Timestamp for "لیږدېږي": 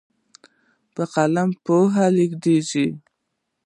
2.15-2.87